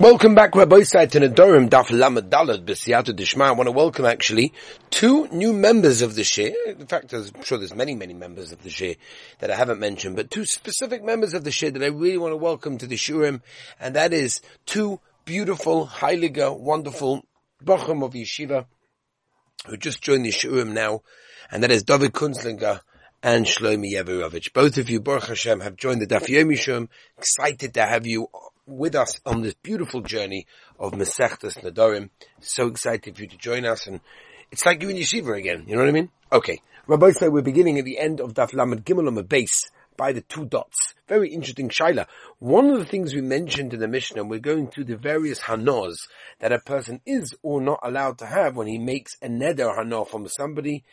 [0.00, 3.44] Welcome back, Rabbosai to Nadorim Daf Lamed Dalad B'Siyata Dishma.
[3.44, 4.52] I want to welcome actually
[4.90, 6.52] two new members of the Shir.
[6.66, 8.96] In fact, I'm sure there's many, many members of the Shir
[9.38, 12.32] that I haven't mentioned, but two specific members of the Shir that I really want
[12.32, 13.40] to welcome to the Shurim,
[13.78, 17.24] and that is two beautiful, heilige, wonderful
[17.64, 18.66] Bochum of Yeshiva
[19.66, 21.02] who just joined the Shurim now,
[21.52, 22.80] and that is David Kunzlinger
[23.22, 24.52] and Shlomi Yeverovich.
[24.52, 26.88] Both of you, Baruch Hashem, have joined the Daf Yomi Shurim.
[27.16, 28.26] Excited to have you
[28.66, 30.46] with us on this beautiful journey
[30.78, 32.10] of Masechtas Nadorim.
[32.40, 34.00] So excited for you to join us and
[34.50, 36.10] it's like you in Yeshiva again, you know what I mean?
[36.32, 36.60] Okay.
[36.86, 40.12] Rabbi said we're beginning at the end of Daf Lamed Gimel on the base by
[40.12, 40.94] the two dots.
[41.08, 42.06] Very interesting Shaila.
[42.38, 45.94] One of the things we mentioned in the Mishnah, we're going through the various hanos
[46.40, 50.06] that a person is or not allowed to have when he makes a neder hanor
[50.06, 50.84] from somebody.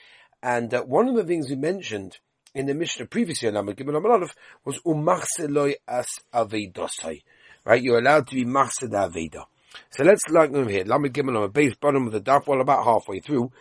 [0.44, 2.18] And uh, one of the things we mentioned
[2.54, 7.22] in the Mishnah previously, was umachseloi as avedosai
[7.66, 7.82] right?
[7.82, 9.46] You're allowed to be Machsed Aveda.
[9.92, 10.84] So let's like them here.
[10.86, 13.52] Lamed Gimel on the base bottom of the daf, well about halfway through,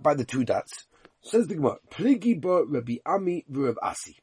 [0.00, 0.86] by the two dots.
[1.22, 4.16] Says the Gemara, Pligi Rabbi Ami v'Rav Asi.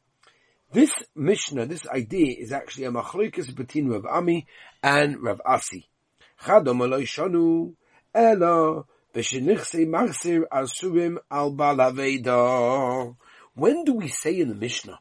[0.71, 4.47] This Mishnah, this idea is actually a machlokes between Rav Ami
[4.81, 5.87] and Rav Asi.
[6.41, 7.75] Chadom aloi shanu,
[8.13, 8.83] ela,
[9.13, 13.15] v'shenichse machsir asurim al bal
[13.53, 14.99] When do we say in the Mishnah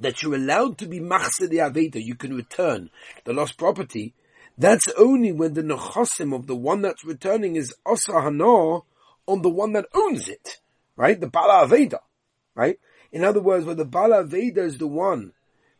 [0.00, 2.90] that you're allowed to be the aveda, you can return
[3.24, 4.14] the lost property,
[4.58, 8.80] that's only when the nechosim of the one that's returning is asa hana
[9.26, 10.58] on the one that owns it,
[10.96, 11.20] right?
[11.20, 12.00] The bala aveda,
[12.54, 12.78] right?
[13.12, 15.32] In other words, when the bala aveda is the one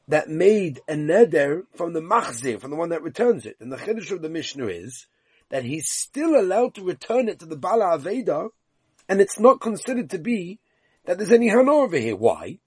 [0.08, 3.56] that made a neder from the machzir, from the one that returns it.
[3.60, 5.06] And the chiddush of the Mishnah is
[5.50, 8.50] that he's still allowed to return it to the bala aveda,
[9.08, 10.58] and it's not considered to be
[11.04, 12.16] that there's any hana over here.
[12.16, 12.58] Why?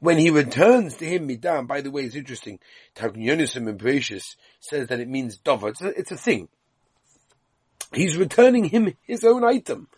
[0.00, 2.58] When he returns to him midam, by the way, it's interesting.
[2.96, 5.68] Tagnionisim and Precious says that it means dover.
[5.68, 6.48] It's a, it's a thing.
[7.92, 9.88] He's returning him his own item.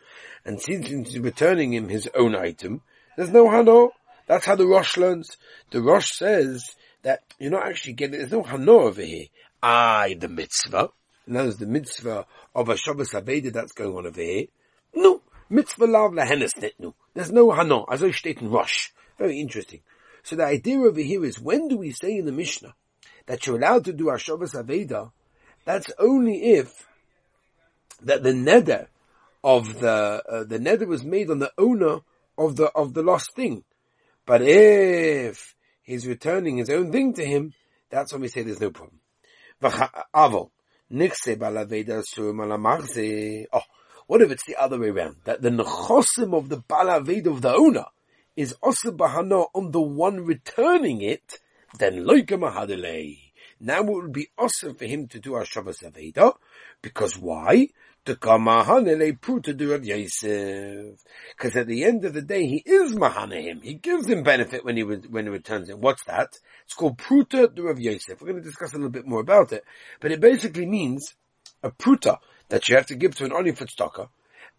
[0.45, 2.83] And since he's returning him his own item,
[3.17, 3.91] there's no hano.
[4.27, 5.37] That's how the Rosh learns.
[5.71, 9.27] The Rosh says that you're not actually getting, there's no hano over here.
[9.63, 10.91] I, the mitzvah.
[11.29, 14.47] That is the mitzvah of a Shabbos that's going on over here.
[14.95, 15.23] No.
[15.51, 16.95] Mitzvah lav lahenes nitnu.
[17.15, 17.85] There's no hano.
[17.91, 18.91] As I state in Rosh.
[19.19, 19.81] Very interesting.
[20.23, 22.75] So the idea over here is when do we say in the Mishnah
[23.27, 25.11] that you're allowed to do Hashavas Aveda?
[25.65, 26.87] That's only if
[28.03, 28.87] that the neder
[29.45, 32.01] of the uh, the neder was made on the owner
[32.39, 33.65] of the of the lost thing.
[34.25, 37.55] But if he's returning his own thing to him,
[37.91, 39.01] that's when we say there's no problem.
[39.65, 39.93] Oh,
[44.13, 45.17] what if it's the other way around?
[45.25, 47.87] That the nechosim of the balaved of the owner
[48.37, 51.41] is also bahana on the one returning it,
[51.79, 53.17] then loika mahadelei.
[53.59, 56.35] Now it would be awesome for him to do our Shabbos Aveda,
[56.83, 57.69] because why?
[58.05, 58.29] Because
[61.57, 63.63] at the end of the day, he is mahana him.
[63.63, 65.79] He gives him benefit when he when he returns it.
[65.79, 66.39] What's that?
[66.67, 68.21] It's called pruta do of Yosef.
[68.21, 69.65] We're going to discuss a little bit more about it,
[70.01, 71.15] but it basically means
[71.63, 72.19] a pruta
[72.53, 74.11] that you have to give to an Oni Futztaka.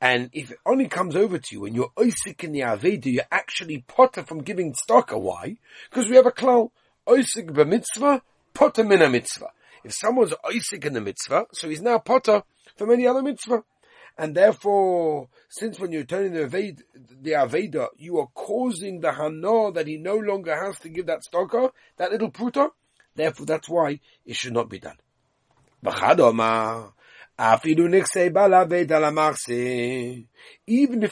[0.02, 3.86] And if only comes over to you and you're Isaac in the Aveda, you're actually
[3.88, 5.22] potter from giving tzedakah.
[5.22, 5.58] Why?
[5.92, 6.72] Because we have a klal,
[7.08, 8.22] Isaac b'mitzvah,
[8.56, 9.52] potter min mitzvah.
[9.84, 12.42] If someone's Isaac in the mitzvah, so he's now potter
[12.76, 13.64] from any other mitzvah.
[14.18, 16.82] And therefore, since when you're turning the Aveda,
[17.22, 21.20] the Aveda, you are causing the Hana that he no longer has to give that
[21.32, 22.70] tzedakah, that little pruta,
[23.14, 24.98] therefore that's why it should not be done.
[27.40, 28.12] Even if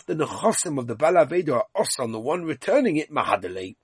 [0.05, 3.75] the nechosim of the balaveda are os on the one returning it, mahadale,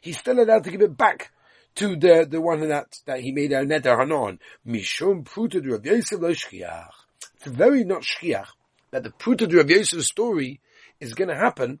[0.00, 1.30] he's still allowed to give it back
[1.76, 4.40] to the, the one that, that he made a neder hanon.
[4.66, 6.88] Mishum pruta Rav Yosef lo shchiach.
[7.36, 8.48] It's very not shchiach
[8.90, 10.60] that the pruta Rav Yosef's story
[10.98, 11.78] is going to happen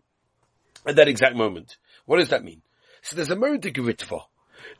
[0.86, 1.76] at that exact moment.
[2.06, 2.62] What does that mean?
[3.02, 4.20] So there's a Meritic Ritva.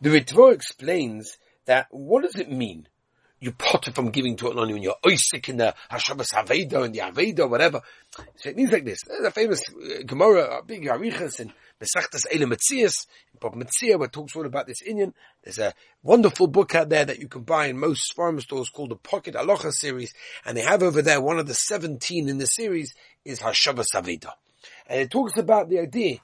[0.01, 2.87] The Ritva explains that what does it mean
[3.45, 6.95] you potter from giving to it only when you're oisik in the Hashabbos Aveda and
[6.95, 7.83] the Aveda, whatever.
[8.37, 9.03] So it means like this.
[9.07, 13.07] There's a famous uh, Gemara, big Arichas in Besachtas Eile Metzias,
[13.39, 15.13] Bava Metzia, where talks all about this Indian.
[15.43, 18.91] There's a wonderful book out there that you can buy in most farm stores called
[18.91, 20.15] the Pocket Halacha series,
[20.47, 22.95] and they have over there one of the 17 in the series
[23.27, 24.31] is Hashabbos Aveda.
[24.87, 26.19] And it talks about the idea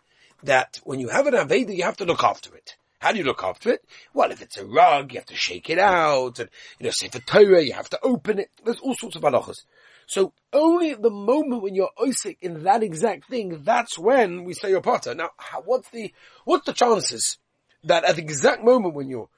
[0.45, 2.77] that when you have an Aveda, you have to look after it.
[3.01, 3.85] How do you look after it?
[4.15, 6.49] Well, if it's a rug, you have to shake it out, and,
[6.79, 8.51] you know, say for Torah, you have to open it.
[8.65, 9.63] There's all sorts of halachas.
[10.07, 14.55] So only at the moment when you're Isaac in that exact thing, that's when we
[14.55, 15.15] say your potter.
[15.15, 15.31] Now,
[15.65, 16.13] what's the,
[16.45, 17.39] what's the chances
[17.85, 19.31] that at the exact moment when you're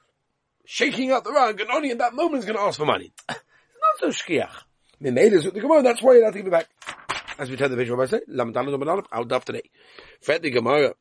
[0.65, 3.13] shaking out the rug, and only in that moment is going to ask for money.
[3.29, 3.39] it's
[4.01, 4.49] not so shkiach.
[5.01, 6.67] Memele with the Gemara, that's why you have to give it back.
[7.37, 9.63] As we turn the page, I say, Domanalab, out of today.
[10.21, 10.93] Fred the Gemara,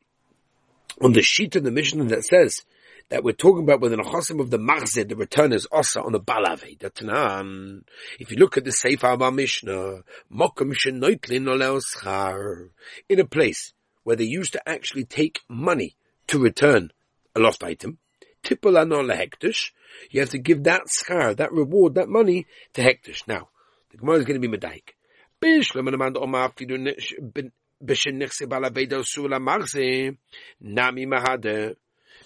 [1.00, 2.62] on the sheet of the Mishnah that says,
[3.08, 6.20] that we're talking about with an achosim of the marzid, the returners also on the
[6.20, 6.78] balave.
[6.78, 7.40] Tanan.
[7.40, 7.84] Um,
[8.18, 10.02] if you look at the Sefer of our Mishnah,
[10.32, 12.60] mokum shenoitlin
[13.08, 13.72] in a place
[14.04, 15.96] where they used to actually take money
[16.28, 16.90] to return
[17.34, 17.98] a lost item,
[18.44, 19.70] hektish,
[20.10, 23.28] you have to give that schar, that reward, that money to hektish.
[23.28, 23.48] Now,
[23.90, 24.94] the Gemara is going to be medaik.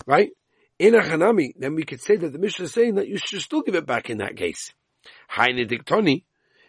[0.06, 0.30] Right?
[0.78, 3.40] in a Hanami, then we could say that the Mishnah is saying that you should
[3.40, 4.72] still give it back in that case.
[5.30, 6.24] Haine Diktoni,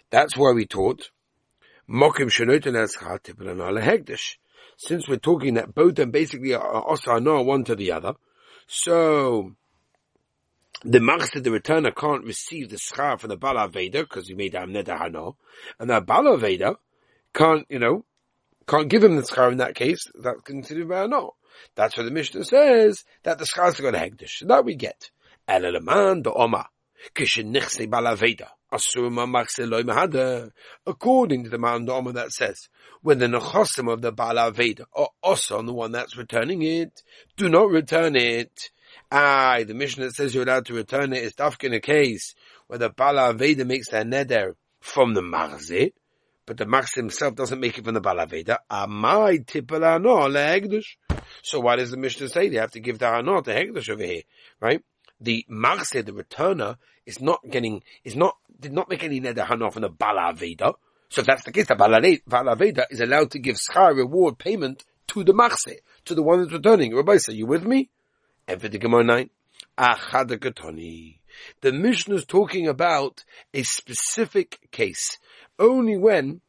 [0.10, 1.10] that's why we taught,
[1.90, 2.32] Mokim.
[4.80, 8.14] Since we're talking that both them basically are osana one to the other,
[8.68, 9.54] so
[10.84, 14.54] the master, the returner, can't receive the schar from the Bala Veda because he made
[14.54, 15.36] a Neder Hano,
[15.80, 16.76] and the Bala Veda
[17.34, 18.06] can't, you know,
[18.68, 20.06] can't give him the schar in that case.
[20.14, 21.36] That's considered by a no.
[21.76, 24.46] That's what the Mishnah says, that the schars are going to hegdish.
[24.48, 25.10] That we get.
[25.48, 26.66] The.
[30.86, 32.70] According to the man Oma that says,
[33.02, 37.02] when the nechosim of the balaveda are also on the one that's returning it,
[37.38, 38.72] do not return it.
[39.10, 42.36] Aye, the Mishnah that says you're allowed to return it is dafkin in a case
[42.68, 45.94] where the balaveda makes their neder from the marzeh,
[46.48, 48.58] but the max himself doesn't make it from the balaveda.
[48.72, 50.96] Amai tipelano leegdush.
[51.44, 54.04] So why does the Mishnah say they have to give the Hanah to Hekdesh over
[54.04, 54.24] here,
[54.60, 54.82] right?
[55.20, 59.72] The Marse, the returner, is not getting, is not, did not make any Neder Hanah
[59.72, 60.74] from the Balaveda.
[61.10, 65.24] So if that's the case, the Balaveda is allowed to give Schar reward payment to
[65.24, 65.66] the Marse,
[66.06, 66.96] to the one that's returning.
[66.96, 67.90] Rabbi, are you with me?
[68.48, 69.30] And for the Gemara 9,
[71.62, 73.24] The Mishnah is talking about
[73.54, 75.18] a specific case.
[75.60, 76.42] Only when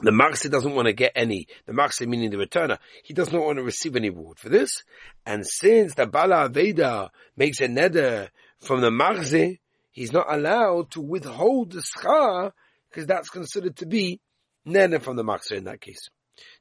[0.00, 3.42] the Marse doesn't want to get any, the Marse meaning the returner, he does not
[3.42, 4.82] want to receive any reward for this.
[5.24, 8.28] And since the Bala Veda makes a neder
[8.60, 9.58] from the Marse,
[9.90, 12.52] he's not allowed to withhold the schar,
[12.90, 14.20] because that's considered to be
[14.66, 16.10] neder from the Marse in that case.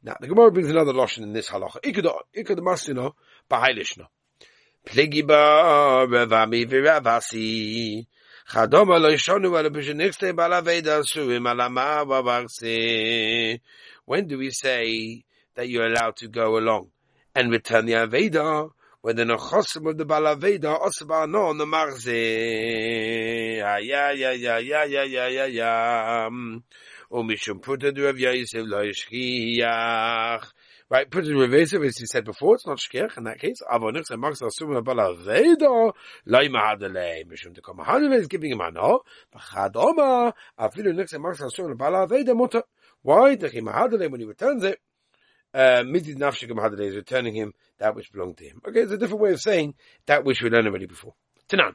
[0.02, 1.82] Now, the Gemara brings another lotion in this halacha.
[1.82, 3.14] Ikad ikad masino
[3.50, 4.06] b'hailishno.
[4.86, 8.06] Pligi ba revami viravasi.
[10.34, 11.04] B'alaveda
[11.52, 12.48] alama.
[14.06, 15.24] When do we say
[15.56, 16.90] that you're allowed to go along
[17.34, 18.70] and return the Aveda
[19.02, 22.08] when the Nechosim of the Balaveda Osbano on the Marze.
[23.58, 26.30] Ya, ya, ya, ya, ya, ya, um, ya, ya.
[27.12, 28.82] Umishum puta du Rav Yosef lo.
[30.88, 33.60] Right, put it in reverse, as you said before, it's not shkech in that case.
[33.68, 35.92] Avonix and Max Asuma Bala Veda,
[36.28, 39.00] Lai Mahadale, Mishum to come Mahadale is giving him a no,
[39.36, 42.62] Bachadoma, Afilu Nix and Max Asuma Bala Veda Mutter.
[43.02, 43.36] Why?
[43.36, 44.80] The Mahadale, when he returns it,
[45.56, 48.62] uh, Midid Nafshik Mahadale is returning him that which belonged to him.
[48.68, 49.74] Okay, it's a different way of saying
[50.06, 51.16] that which we learned already before.
[51.50, 51.74] Tanan.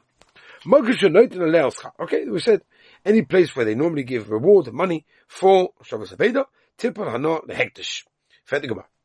[1.99, 2.61] Okay, we said
[3.03, 6.45] any place where they normally give reward, money for Shabbos Aveda,
[6.77, 8.03] Tipur Hana the Hektish.
[8.45, 9.00] Fertig gemacht.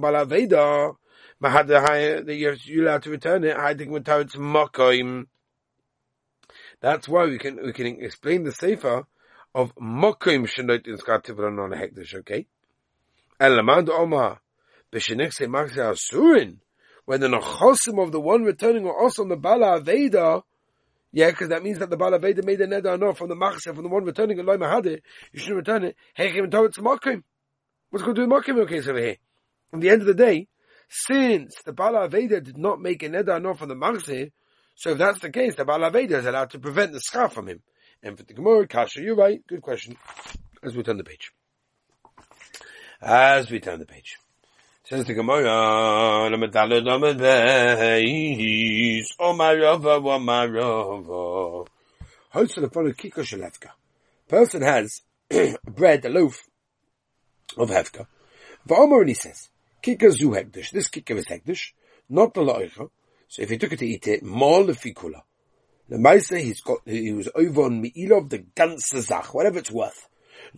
[0.00, 0.96] Balaveda.
[1.40, 3.56] The you're allowed to return it.
[6.80, 9.06] That's why we can, we can explain the Sefer
[9.54, 12.46] of Mokoim Shenot in Skativra non Hektish, okay?
[13.40, 14.40] Elamand Omar,
[14.92, 16.58] Maxa Asurin,
[17.04, 20.42] when the Nachosim of the one returning are also on the Bala Aveda,
[21.14, 23.62] yeah, because that means that the Bala Veda made a neder no from the machse,
[23.62, 25.00] from the one returning a loy mahade.
[25.32, 25.96] You shouldn't return it.
[26.12, 27.22] Hey, came and told it's makim.
[27.90, 29.16] What's going to do with makim case over here?
[29.72, 30.48] At the end of the day,
[30.88, 34.32] since the Bala Veda did not make a neder no from the machse,
[34.74, 37.46] so if that's the case, the Bala Veda is allowed to prevent the schar from
[37.48, 37.62] him.
[38.02, 39.40] And for the Gemara, Kasha, you're right.
[39.46, 39.96] Good question.
[40.64, 41.30] As we turn the page.
[43.00, 44.18] As we turn the page.
[44.86, 51.66] Says the Gemara, Lamadalad Lamed Beis, Omarova Wamarova.
[52.28, 53.70] Host of the Kiko Shalefka.
[54.28, 55.00] Person has
[55.64, 56.38] bread, a loaf
[57.56, 58.06] of Hefka.
[58.68, 59.48] V'omar and he says,
[59.82, 60.70] Kika zu hekdesh.
[60.70, 61.72] This kika is hekdesh,
[62.10, 62.90] not the loicha.
[63.28, 65.22] So if he took it to eat it, more lefikula.
[65.88, 70.08] The Maisa, he's got, he was over on Me'ilov, the ganze Zach, whatever it's worth.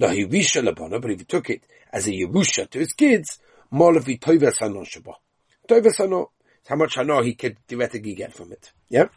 [0.01, 3.39] La Hivisha Labana, but if he took it as a Yerusha to his kids,
[3.73, 5.17] Molavi Toivas Hano Shabbat.
[5.69, 6.29] Toivas Hano,
[6.69, 8.73] how much Hano he could theoretically get from it.
[8.89, 9.09] Yeah?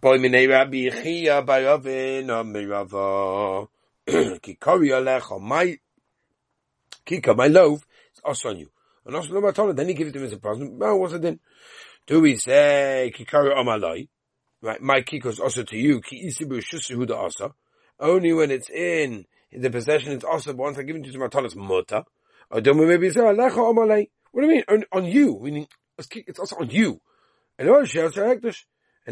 [0.00, 3.68] Boy minei Rabbi Chia by Ovin Amirava.
[4.08, 5.78] Kikori Alech or my
[7.08, 8.70] Kika, my loaf, is also on you.
[9.06, 10.76] And also no matana, then he gives him as a present.
[10.76, 11.40] No, what's it then?
[12.06, 14.08] Do we say kikara amalai?
[14.60, 17.54] Right, my kikos also to you, ki isibu shusuhuda asa.
[17.98, 21.56] Only when it's in, the possession, it's also once I give it to matana, it's
[21.56, 22.04] muta.
[22.50, 24.64] What do you mean?
[24.68, 25.66] On, on you, meaning
[25.98, 27.00] it's also on you.
[27.58, 27.68] And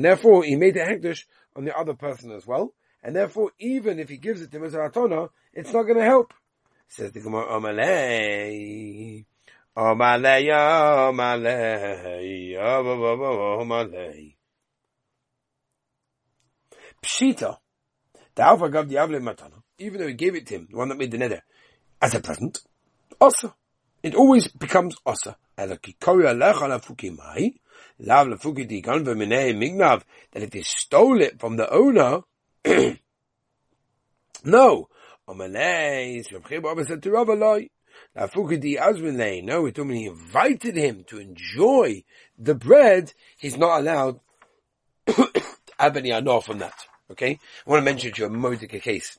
[0.05, 1.25] therefore he made the hekdesh
[1.55, 2.75] on the other person as well.
[3.02, 6.35] And therefore, even if he gives it to Mizratona, it's not going to help.
[6.88, 9.25] Says the Gemara, Omalei,
[9.76, 10.49] Omalei,
[11.12, 14.35] Omalei, Omalei.
[17.02, 17.59] Pshita,
[18.35, 20.88] the Alpha gave the Avle Matana, even though he gave it to him, the one
[20.88, 21.43] that made the nether,
[22.02, 22.59] as a present,
[23.21, 23.55] also,
[24.03, 25.37] it always becomes Osa.
[25.57, 25.71] That
[30.43, 32.21] if he stole it from the owner,
[34.45, 34.89] no.
[35.29, 37.61] said to Rav No,
[39.67, 42.05] it he invited him to enjoy
[42.39, 43.13] the bread.
[43.39, 44.21] He's not allowed
[45.07, 45.33] to
[45.79, 46.75] have any anor from that.
[47.11, 47.41] Okay?
[47.67, 49.19] I want to mention to you a Mordecai case.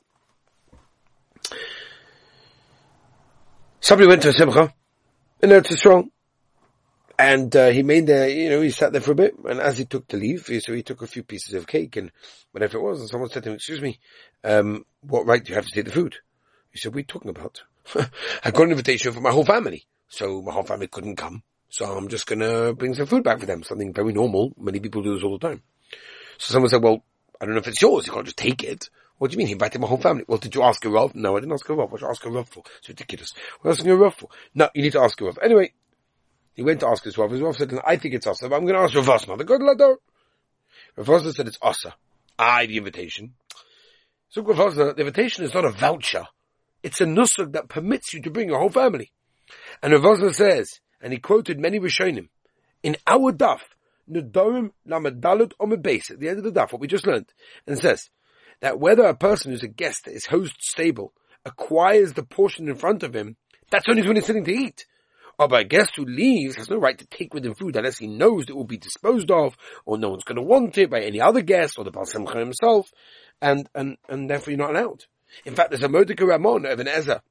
[3.80, 4.74] Somebody went to a simcha,
[5.40, 6.10] and it's strong.
[7.18, 9.78] And uh, he made the, you know, he sat there for a bit, and as
[9.78, 12.12] he took to leave, so he took a few pieces of cake and
[12.52, 13.98] whatever it was, and someone said to him, "Excuse me,
[14.44, 16.16] um, what right do you have to take the food?"
[16.70, 17.62] He said, "What are you talking about?
[18.44, 21.86] I got an invitation for my whole family, so my whole family couldn't come, so
[21.86, 23.62] I'm just gonna bring some food back for them.
[23.62, 24.52] Something very normal.
[24.58, 25.62] Many people do this all the time."
[26.38, 27.04] So someone said, "Well,
[27.40, 28.06] I don't know if it's yours.
[28.06, 29.48] You can't just take it." What do you mean?
[29.48, 30.24] He invited my whole family.
[30.26, 31.14] Well, did you ask a Rav?
[31.14, 31.90] No, I didn't ask a Rav.
[31.90, 32.62] What should I ask a Rav for?
[32.78, 33.34] It's ridiculous.
[33.60, 34.28] What asking a Rav for?
[34.54, 35.38] No, you need to ask a Rav.
[35.42, 35.72] Anyway,
[36.54, 37.30] he went to ask his wife.
[37.30, 39.36] His wife said, I think it's Asa, but I'm going to ask Rav Osma.
[39.36, 39.96] The good lador.
[40.96, 41.94] Rav said it's Asa.
[42.38, 43.34] I, the invitation.
[44.28, 46.26] So Rav Osma, the invitation is not a voucher.
[46.82, 49.10] It's a nusuk that permits you to bring your whole family.
[49.82, 52.28] And Rav Osma says, and he quoted many Rishonim,
[52.84, 53.60] in our daf,
[54.08, 57.26] Nedorim Lamedalut Omebase, at the end of the daf, what we just learned,
[57.66, 58.10] and says
[58.60, 61.12] that whether a person who's a guest at his host stable
[61.44, 63.36] acquires the portion in front of him,
[63.70, 64.86] that's only when he's sitting to eat.
[65.38, 68.08] But a guest who leaves has no right to take with him food unless he
[68.08, 71.20] knows it will be disposed of, or no one's going to want it by any
[71.20, 72.90] other guest, or the Baal Simcha himself,
[73.40, 75.04] and, and, and therefore you're not allowed.
[75.44, 77.22] In fact, there's a Mordecai Ramon of an Ezra.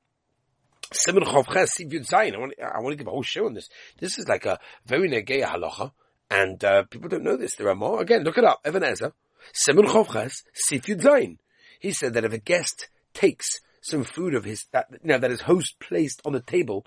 [0.93, 2.13] Simon Chovches Siv.
[2.13, 3.67] I want, I want to give a whole show on this.
[3.99, 5.91] This is like a very negeya halacha,
[6.31, 7.55] and, uh, people don't know this.
[7.55, 8.01] There are more.
[8.01, 8.61] Again, look it up.
[8.63, 9.11] Evan Ezra.
[9.53, 11.37] Simon Chovches Sif Zayin.
[11.79, 15.41] He said that if a guest takes some food of his, that, know, that his
[15.41, 16.85] host placed on the table,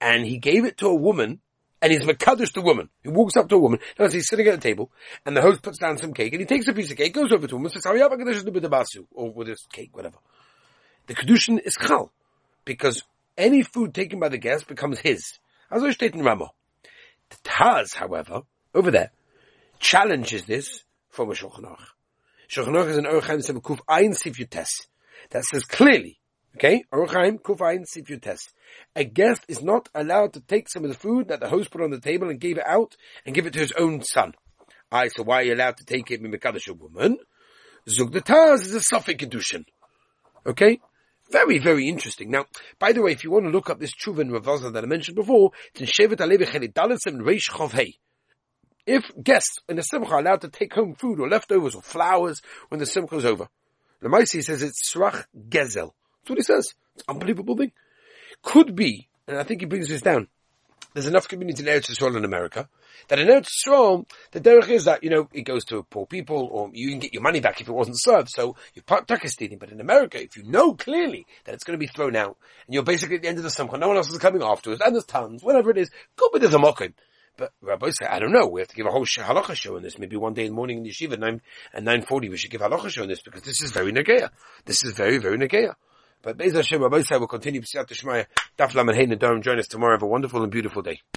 [0.00, 1.40] and he gave it to a woman,
[1.80, 2.88] and he's Makadish the woman.
[3.02, 4.90] He walks up to a woman, and he's sitting at a table,
[5.26, 7.32] and the host puts down some cake, and he takes a piece of cake, goes
[7.32, 10.18] over to him, and says, or with this cake, whatever.
[11.06, 12.12] The Kedushin is Chal,
[12.64, 13.02] because
[13.36, 15.38] any food taken by the guest becomes his.
[15.70, 16.54] As I stated in Ramo.
[17.30, 18.42] The Taz, however,
[18.74, 19.10] over there,
[19.80, 20.83] challenges this
[21.14, 21.86] from a Shulchan Aruch.
[22.50, 24.10] Aruch is an Orchaim Kuf Ein
[25.30, 26.20] that says clearly
[26.56, 26.84] Okay?
[26.92, 28.52] Aruchaim, Kufain, Sifyutes.
[28.94, 31.82] A guest is not allowed to take some of the food that the host put
[31.82, 34.34] on the table and gave it out and give it to his own son.
[34.90, 37.18] I so why are you allowed to take it Mimikadash a woman?
[37.88, 39.64] Zug is a Suffolk Kedushin.
[40.46, 40.80] Okay?
[41.30, 42.30] Very, very interesting.
[42.30, 42.44] Now,
[42.78, 45.16] by the way, if you want to look up this Chuvan Ravaza that I mentioned
[45.16, 47.94] before, it's in Shevet HaLevi Chelidalisim Reish Chavhei.
[48.86, 52.42] If guests in the Simcha are allowed to take home food or leftovers or flowers
[52.68, 53.48] when the Simcha is over,
[54.00, 55.92] the Maisi says it's Srach Gezel.
[55.92, 56.74] That's what he says.
[56.94, 57.72] It's an unbelievable thing.
[58.42, 60.28] Could be, and I think he brings this down.
[60.92, 62.68] There's enough community in Eretz Yisrael in America
[63.08, 66.48] that in Eretz Yisrael, the derech is that, you know, it goes to poor people
[66.52, 68.28] or you can get your money back if it wasn't served.
[68.30, 69.58] So you're part Pakistani.
[69.58, 72.36] But in America, if you know clearly that it's going to be thrown out
[72.66, 74.80] and you're basically at the end of the simcha, no one else is coming afterwards
[74.84, 76.92] and there's tons, whatever it is, go with the mokim.
[77.36, 78.46] But Rabbi said, I don't know.
[78.46, 79.98] We have to give a whole halacha show on this.
[79.98, 81.40] Maybe one day in the morning in yeshiva at nine
[81.72, 84.30] and nine forty, we should give halacha show on this because this is very negeya.
[84.64, 85.74] This is very very negeya.
[86.22, 88.24] But Be'ez Hashem, Rabbi will continue P'siyat Tishmaya,
[88.58, 89.96] Daf Laman and Join us tomorrow.
[89.96, 91.00] Have a wonderful and beautiful day.